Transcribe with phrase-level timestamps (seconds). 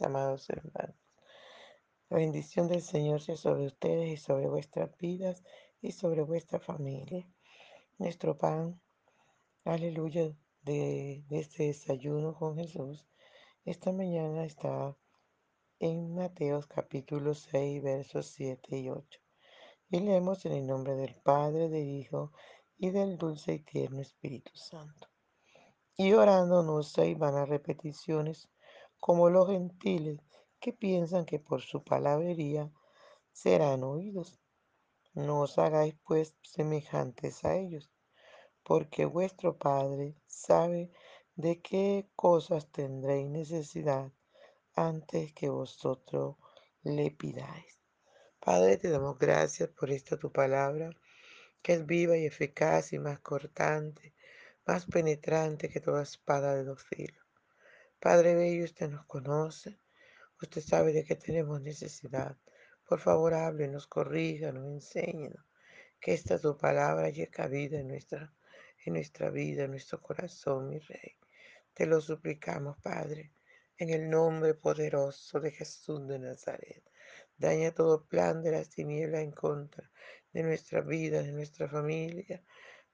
[0.00, 0.96] amados hermanos.
[2.08, 5.42] La bendición del Señor sea sobre ustedes y sobre vuestras vidas
[5.82, 7.28] y sobre vuestra familia.
[7.98, 8.80] Nuestro pan,
[9.64, 10.32] aleluya,
[10.62, 13.04] de, este desayuno con Jesús,
[13.64, 14.96] esta mañana está
[15.80, 19.20] en Mateos capítulo 6, versos 7 y 8.
[19.90, 22.32] Y leemos en el nombre del Padre, del Hijo
[22.78, 25.08] y del dulce y tierno Espíritu Santo.
[25.96, 28.48] Y orando no se a repeticiones
[29.00, 30.20] como los gentiles
[30.60, 32.70] que piensan que por su palabrería
[33.32, 34.38] serán oídos.
[35.14, 37.90] No os hagáis pues semejantes a ellos,
[38.62, 40.92] porque vuestro Padre sabe
[41.34, 44.12] de qué cosas tendréis necesidad
[44.74, 46.36] antes que vosotros
[46.82, 47.78] le pidáis.
[48.38, 50.90] Padre, te damos gracias por esta tu palabra,
[51.62, 54.14] que es viva y eficaz y más cortante,
[54.66, 57.19] más penetrante que toda espada de dos filos.
[58.00, 59.78] Padre Bello, usted nos conoce,
[60.40, 62.34] usted sabe de qué tenemos necesidad.
[62.88, 65.44] Por favor, háblenos, corríjanos, enséñenos,
[66.00, 68.32] que esta tu palabra llegue vida en nuestra,
[68.86, 71.18] en nuestra vida, en nuestro corazón, mi Rey.
[71.74, 73.34] Te lo suplicamos, Padre,
[73.76, 76.82] en el nombre poderoso de Jesús de Nazaret.
[77.36, 79.90] Daña todo plan de las tinieblas en contra
[80.32, 82.42] de nuestra vida, de nuestra familia.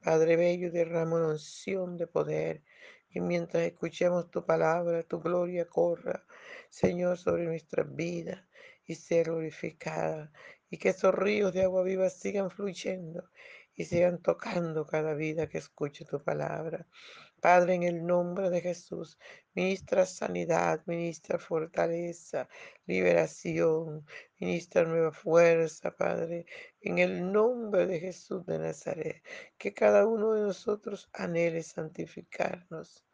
[0.02, 2.64] Padre Bello, derrama una unción de poder
[3.16, 6.26] y mientras escuchemos tu palabra, tu gloria corra,
[6.68, 8.44] Señor, sobre nuestras vidas
[8.84, 10.30] y sea glorificada.
[10.68, 13.30] Y que esos ríos de agua viva sigan fluyendo
[13.74, 16.86] y sigan tocando cada vida que escuche tu palabra.
[17.40, 19.18] Padre, en el nombre de Jesús,
[19.54, 22.50] ministra sanidad, ministra fortaleza,
[22.84, 24.04] liberación,
[24.38, 26.44] ministra nueva fuerza, Padre,
[26.82, 29.22] en el nombre de Jesús de Nazaret,
[29.56, 33.05] que cada uno de nosotros anhele santificarnos.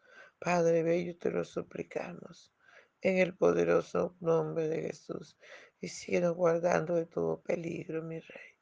[0.42, 2.53] Padre Bello, te lo suplicamos,
[3.00, 5.38] en el poderoso nombre de Jesús,
[5.80, 8.54] y síguenos guardando de todo peligro, mi Rey.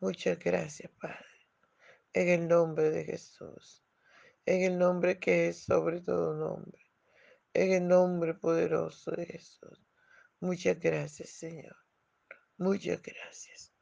[0.00, 1.26] Muchas gracias, Padre,
[2.12, 3.82] en el nombre de Jesús
[4.46, 6.90] en el nombre que es sobre todo nombre,
[7.54, 9.86] en el nombre poderoso de Jesús.
[10.40, 11.76] Muchas gracias, Señor.
[12.58, 13.72] Muchas gracias.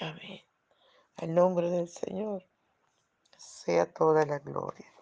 [0.00, 0.40] Amén.
[1.16, 2.44] Al nombre del Señor
[3.38, 4.93] sea toda la gloria.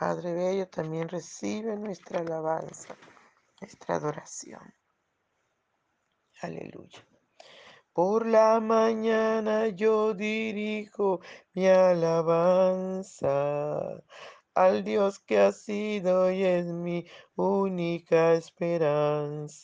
[0.00, 2.96] Padre Bello también recibe nuestra alabanza,
[3.60, 4.72] nuestra adoración.
[6.40, 7.06] Aleluya.
[7.92, 11.20] Por la mañana yo dirijo
[11.52, 13.22] mi alabanza
[14.54, 17.06] al Dios que ha sido y es mi
[17.36, 19.62] única esperanza.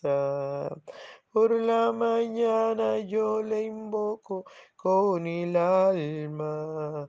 [1.30, 4.44] Por la mañana yo le invoco
[4.76, 7.08] con el alma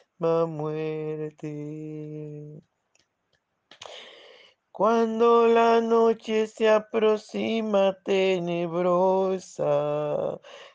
[0.47, 1.51] muerte.
[4.71, 9.67] Cuando la noche se aproxima tenebrosa,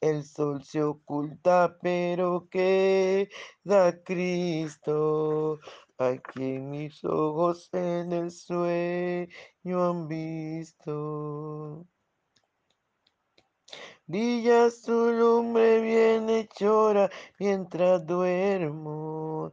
[0.00, 5.58] El sol se oculta, pero queda Cristo,
[5.98, 9.28] a quien mis ojos en el sueño
[9.90, 11.86] han visto.
[14.06, 19.52] Brilla su lumbre bien hechora mientras duermo.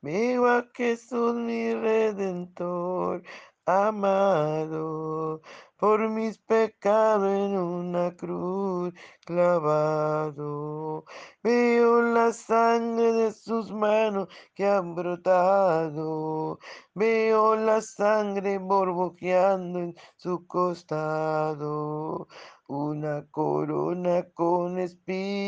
[0.00, 3.22] Vivo a Jesús mi redentor,
[3.68, 5.42] amado,
[5.76, 8.94] por mis pecados en una cruz
[9.26, 11.04] clavado.
[11.42, 16.58] Veo la sangre de sus manos que han brotado.
[16.94, 22.26] Veo la sangre borboqueando en su costado.
[22.68, 25.47] Una corona con espina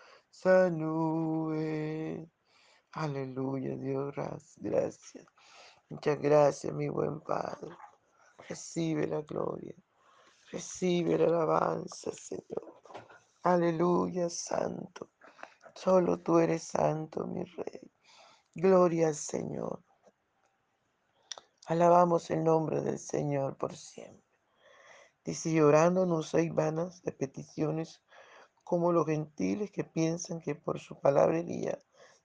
[0.45, 2.29] nube.
[2.93, 4.13] Aleluya, Dios,
[4.57, 5.25] gracias.
[5.89, 7.69] Muchas gracias, mi buen Padre.
[8.49, 9.75] Recibe la gloria,
[10.51, 12.81] recibe la alabanza, Señor.
[13.43, 15.11] Aleluya, Santo.
[15.75, 17.91] Solo tú eres santo, mi Rey.
[18.53, 19.83] Gloria al Señor.
[21.67, 24.25] Alabamos el nombre del Señor por siempre.
[25.23, 28.01] Dice, llorando no soy vanas de peticiones
[28.63, 31.79] como los gentiles que piensan que por su palabrería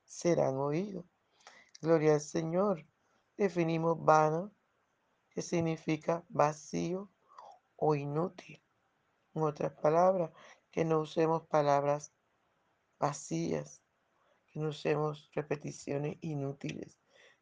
[0.04, 1.04] serán oídos.
[1.80, 2.86] Gloria al Señor.
[3.36, 4.50] Definimos vano,
[5.30, 7.10] que significa vacío
[7.76, 8.62] o inútil.
[9.34, 10.30] En otras palabras,
[10.70, 12.12] que no usemos palabras
[12.98, 13.82] vacías,
[14.46, 16.98] que no usemos repeticiones inútiles,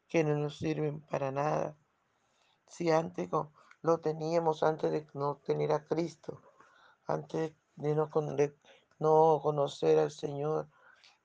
[0.07, 1.77] que no nos sirven para nada.
[2.67, 3.29] Si antes
[3.81, 6.41] lo teníamos, antes de no tener a Cristo,
[7.05, 8.57] antes de no, de
[8.99, 10.69] no conocer al Señor,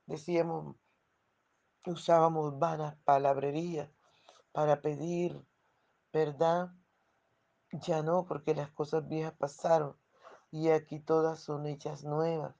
[0.06, 0.76] decíamos,
[1.86, 3.90] usábamos vanas palabrerías
[4.52, 5.40] para pedir,
[6.12, 6.70] ¿verdad?
[7.72, 9.96] Ya no, porque las cosas viejas pasaron
[10.50, 12.54] y aquí todas son hechas nuevas.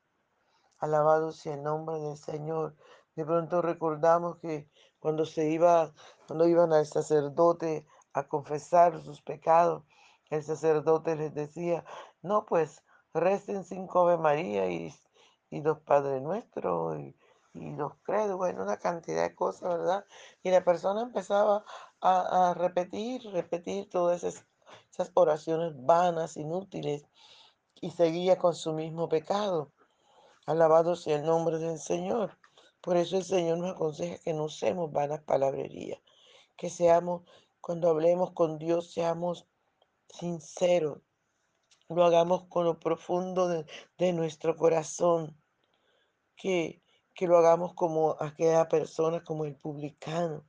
[0.79, 2.77] Alabado sea el nombre del Señor.
[3.17, 5.93] De pronto recordamos que cuando se iba,
[6.27, 9.85] cuando iban al sacerdote a confesar sus pecados,
[10.31, 11.85] el sacerdote les decía,
[12.23, 12.85] no, pues
[13.15, 14.95] recen cinco Ave María y,
[15.51, 17.17] y dos Padre Nuestro y,
[17.55, 20.05] y los credos, bueno, una cantidad de cosas, ¿verdad?
[20.43, 21.65] Y la persona empezaba
[22.01, 24.47] a, repetir, repetir todas esas,
[24.93, 27.07] esas oraciones vanas, inútiles,
[27.81, 29.73] y seguía con su mismo pecado.
[30.47, 32.39] Alabado sea el nombre del Señor.
[32.81, 36.01] Por eso el Señor nos aconseja que no usemos vanas palabrerías,
[36.57, 37.23] que seamos,
[37.61, 39.47] cuando hablemos con Dios, seamos
[40.09, 40.99] sinceros,
[41.91, 43.67] lo hagamos con lo profundo de,
[43.99, 45.37] de nuestro corazón,
[46.37, 46.83] que,
[47.15, 50.47] que lo hagamos como aquella persona, como el publicano,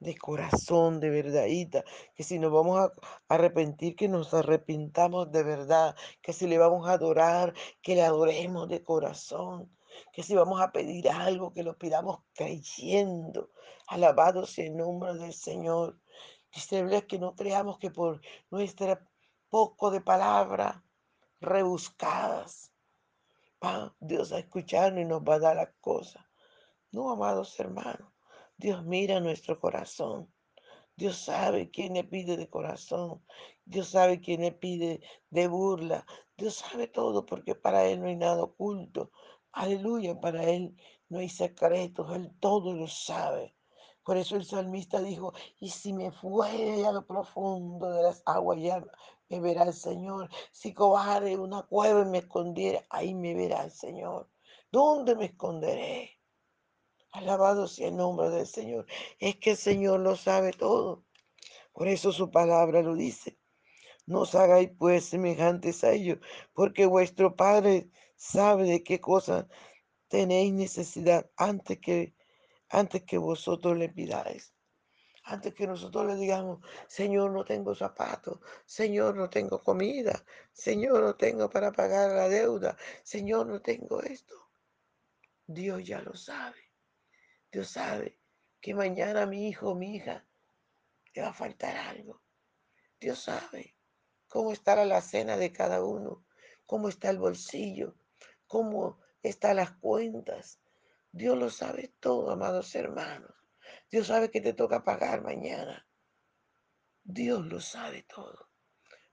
[0.00, 1.84] de corazón, de verdadita,
[2.14, 2.92] que si nos vamos a
[3.28, 8.68] arrepentir, que nos arrepintamos de verdad, que si le vamos a adorar, que le adoremos
[8.68, 9.70] de corazón,
[10.12, 13.50] que si vamos a pedir algo, que lo pidamos creyendo.
[13.86, 16.00] Alabado sea el nombre del Señor.
[16.52, 19.06] Dice que no creamos que por nuestra
[19.50, 20.82] poco de palabra
[21.40, 22.72] rebuscadas,
[23.62, 26.24] va Dios a escucharnos y nos va a dar las cosas.
[26.92, 28.08] No, amados hermanos,
[28.56, 30.32] Dios mira nuestro corazón.
[30.96, 33.22] Dios sabe quién le pide de corazón.
[33.64, 36.04] Dios sabe quién le pide de burla.
[36.36, 39.10] Dios sabe todo porque para Él no hay nada oculto.
[39.52, 40.76] Aleluya, para Él
[41.08, 42.14] no hay secretos.
[42.14, 43.54] Él todo lo sabe.
[44.04, 48.58] Por eso el salmista dijo, y si me fuere a lo profundo de las aguas,
[48.60, 48.84] ya
[49.28, 50.28] me verá el Señor.
[50.52, 54.28] Si cobare una cueva y me escondiera, ahí me verá el Señor.
[54.72, 56.18] ¿Dónde me esconderé?
[57.12, 58.86] Alabado sea el nombre del Señor.
[59.18, 61.04] Es que el Señor lo sabe todo.
[61.72, 63.38] Por eso su palabra lo dice.
[64.06, 66.18] No os hagáis pues semejantes a ellos,
[66.52, 69.48] porque vuestro Padre sabe de qué cosa
[70.08, 72.14] tenéis necesidad antes que,
[72.70, 74.54] antes que vosotros le pidáis.
[75.24, 81.14] Antes que nosotros le digamos, Señor, no tengo zapatos, Señor, no tengo comida, Señor, no
[81.14, 84.34] tengo para pagar la deuda, Señor, no tengo esto.
[85.46, 86.72] Dios ya lo sabe.
[87.52, 88.18] Dios sabe
[88.60, 90.24] que mañana mi hijo o mi hija
[91.12, 92.22] le va a faltar algo.
[93.00, 93.76] Dios sabe
[94.28, 96.24] cómo está la cena de cada uno,
[96.66, 97.96] cómo está el bolsillo,
[98.46, 100.59] cómo están las cuentas.
[101.12, 103.34] Dios lo sabe todo, amados hermanos.
[103.90, 105.86] Dios sabe que te toca pagar mañana.
[107.02, 108.50] Dios lo sabe todo.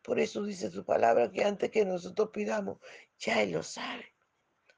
[0.03, 2.79] Por eso dice su palabra que antes que nosotros pidamos,
[3.17, 4.13] ya Él lo sabe.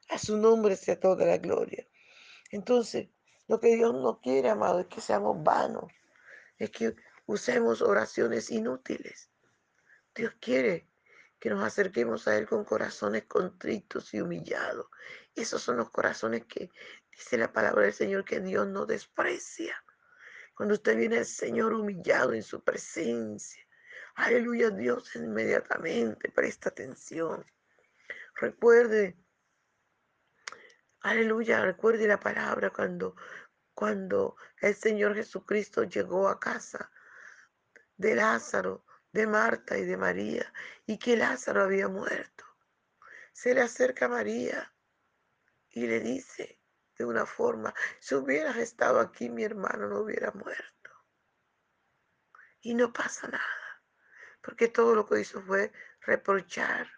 [0.09, 1.87] A su nombre sea toda la gloria.
[2.51, 3.09] Entonces,
[3.47, 5.91] lo que Dios no quiere, amado, es que seamos vanos,
[6.57, 6.95] es que
[7.25, 9.29] usemos oraciones inútiles.
[10.15, 10.87] Dios quiere
[11.39, 14.87] que nos acerquemos a Él con corazones contritos y humillados.
[15.35, 16.69] Esos son los corazones que
[17.19, 19.75] dice la palabra del Señor que Dios no desprecia.
[20.55, 23.61] Cuando usted viene al Señor humillado en su presencia,
[24.15, 27.45] aleluya, Dios inmediatamente presta atención.
[28.35, 29.17] Recuerde,
[31.01, 33.17] aleluya, recuerde la palabra cuando,
[33.73, 36.89] cuando el Señor Jesucristo llegó a casa
[37.97, 40.53] de Lázaro, de Marta y de María,
[40.85, 42.45] y que Lázaro había muerto.
[43.33, 44.73] Se le acerca a María
[45.69, 46.58] y le dice
[46.99, 50.91] de una forma, si hubieras estado aquí, mi hermano no hubiera muerto.
[52.59, 53.83] Y no pasa nada,
[54.41, 56.91] porque todo lo que hizo fue reprochar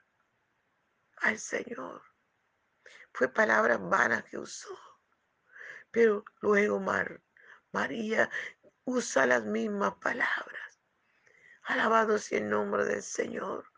[1.18, 2.02] al Señor.
[3.14, 4.76] Fue palabras vanas que usó.
[5.92, 7.22] Pero luego Mar,
[7.72, 8.28] María
[8.86, 10.80] usa las mismas palabras.
[11.64, 13.71] Alabado sea el nombre del Señor.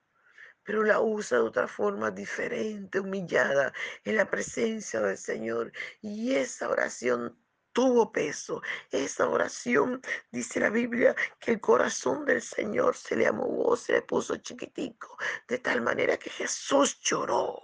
[0.64, 5.72] Pero la usa de otra forma diferente, humillada en la presencia del Señor.
[6.02, 7.38] Y esa oración
[7.74, 8.62] tuvo peso.
[8.92, 10.02] Esa oración,
[10.32, 15.18] dice la Biblia, que el corazón del Señor se le amogó, se le puso chiquitico,
[15.48, 17.62] de tal manera que Jesús lloró.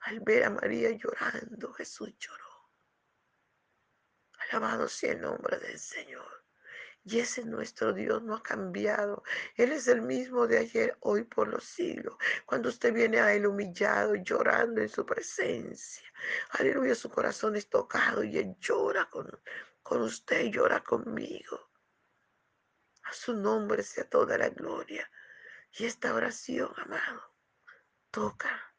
[0.00, 2.44] Al ver a María llorando, Jesús lloró.
[4.50, 6.35] Alabado sea el nombre del Señor.
[7.08, 9.22] Y ese nuestro Dios no ha cambiado.
[9.54, 12.16] Él es el mismo de ayer, hoy, por los siglos.
[12.44, 16.02] Cuando usted viene a Él humillado, llorando en su presencia.
[16.50, 19.30] Aleluya, su corazón es tocado y Él llora con,
[19.84, 21.70] con usted, llora conmigo.
[23.04, 25.08] A su nombre sea toda la gloria.
[25.78, 27.22] Y esta oración, amado,
[28.10, 28.74] toca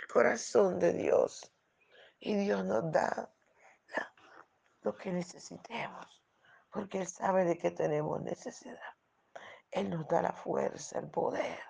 [0.00, 1.52] el corazón de Dios.
[2.20, 3.34] Y Dios nos da
[4.84, 6.23] lo que necesitemos,
[6.74, 8.94] porque Él sabe de qué tenemos necesidad.
[9.70, 11.60] Él nos da la fuerza, el poder,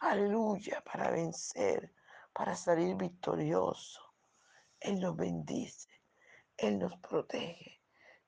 [0.00, 1.92] aleluya, para vencer,
[2.32, 4.00] para salir victorioso.
[4.78, 5.90] Él nos bendice,
[6.56, 7.82] Él nos protege,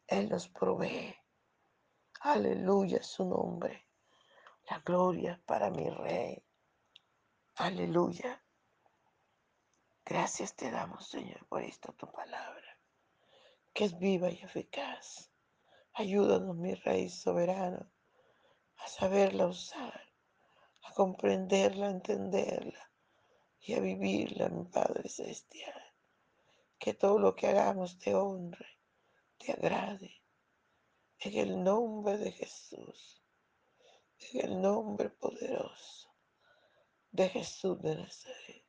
[0.09, 1.15] Él nos provee.
[2.23, 3.89] Aleluya su nombre.
[4.69, 6.45] La gloria para mi rey.
[7.57, 8.43] Aleluya.
[10.05, 12.77] Gracias te damos, Señor, por esta tu palabra,
[13.73, 15.32] que es viva y eficaz.
[15.95, 17.93] Ayúdanos, mi Rey soberano,
[18.77, 20.01] a saberla usar,
[20.85, 22.91] a comprenderla, a entenderla
[23.61, 25.83] y a vivirla, mi Padre Celestial.
[26.79, 28.81] Que todo lo que hagamos te honre,
[29.37, 30.23] te agrade.
[31.19, 33.23] En el nombre de Jesús,
[34.19, 36.09] en el nombre poderoso
[37.11, 38.65] de Jesús de Nazaret.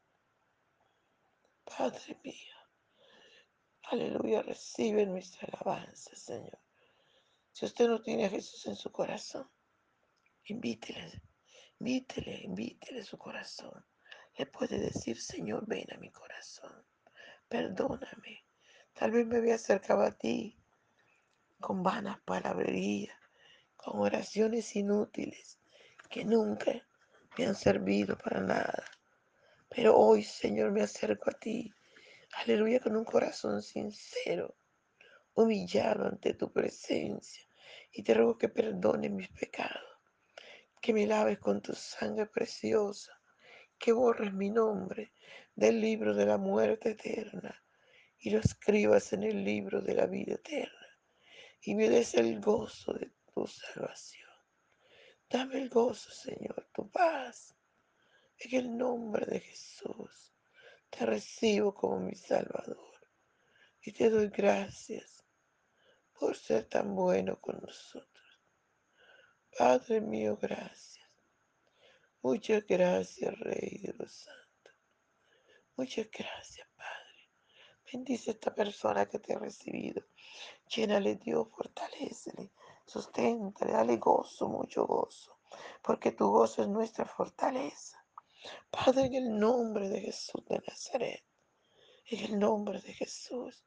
[1.64, 2.56] Padre mío.
[3.84, 6.63] Aleluya, recibe nuestra alabanza, Señor.
[7.54, 9.48] Si usted no tiene a Jesús en su corazón,
[10.46, 11.22] invítele,
[11.80, 13.86] invítele, invítele su corazón.
[14.36, 16.84] Le puede decir, Señor, ven a mi corazón,
[17.48, 18.44] perdóname.
[18.94, 20.58] Tal vez me había acercado a ti
[21.60, 23.16] con vanas palabrerías,
[23.76, 25.60] con oraciones inútiles
[26.10, 26.72] que nunca
[27.38, 28.84] me han servido para nada.
[29.70, 31.72] Pero hoy, Señor, me acerco a ti.
[32.44, 34.56] Aleluya, con un corazón sincero,
[35.34, 37.44] humillado ante tu presencia.
[37.92, 40.00] Y te ruego que perdones mis pecados,
[40.82, 43.14] que me laves con tu sangre preciosa,
[43.78, 45.14] que borres mi nombre
[45.56, 47.64] del libro de la muerte eterna
[48.18, 51.00] y lo escribas en el libro de la vida eterna.
[51.62, 54.30] Y me des el gozo de tu salvación.
[55.30, 57.56] Dame el gozo, Señor, tu paz
[58.40, 60.34] en el nombre de Jesús
[60.90, 62.94] te recibo como mi Salvador
[63.82, 65.23] y te doy gracias
[66.24, 68.40] por ser tan bueno con nosotros.
[69.58, 71.06] Padre mío, gracias.
[72.22, 74.74] Muchas gracias, Rey de los Santos.
[75.76, 77.30] Muchas gracias, Padre.
[77.92, 80.02] Bendice a esta persona que te ha recibido.
[80.74, 82.54] Llénale, Dios, fortalecele,
[82.86, 85.42] susténtale, dale gozo, mucho gozo,
[85.82, 88.02] porque tu gozo es nuestra fortaleza.
[88.70, 91.26] Padre, en el nombre de Jesús de Nazaret,
[92.06, 93.66] en el nombre de Jesús,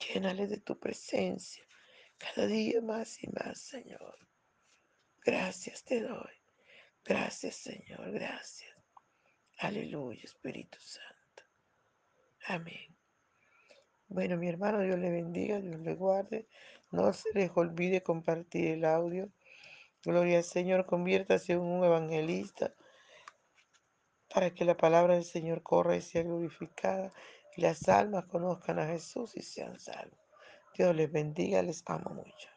[0.00, 1.65] llénale de tu presencia
[2.18, 4.16] cada día más y más, Señor.
[5.24, 6.32] Gracias te doy.
[7.04, 8.10] Gracias, Señor.
[8.12, 8.74] Gracias.
[9.58, 11.44] Aleluya, Espíritu Santo.
[12.46, 12.96] Amén.
[14.08, 16.48] Bueno, mi hermano, Dios le bendiga, Dios le guarde.
[16.90, 19.28] No se les olvide compartir el audio.
[20.04, 22.74] Gloria al Señor, conviértase en un evangelista
[24.32, 27.12] para que la palabra del Señor corra y sea glorificada
[27.56, 30.25] y las almas conozcan a Jesús y sean salvos.
[30.76, 32.55] Dios les bendiga, les amo mucho.